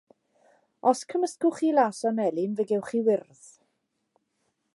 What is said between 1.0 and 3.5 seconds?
cymysgwch chi las a melyn fe gewch chi wyrdd.